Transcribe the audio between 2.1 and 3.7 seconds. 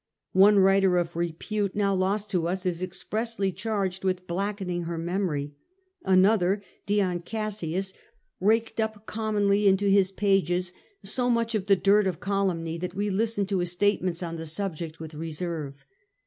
to us is expressly